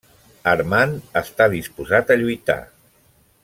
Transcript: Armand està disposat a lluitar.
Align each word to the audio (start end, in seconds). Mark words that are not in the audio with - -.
Armand 0.53 1.19
està 1.21 1.49
disposat 1.53 2.09
a 2.09 2.19
lluitar. 2.23 2.59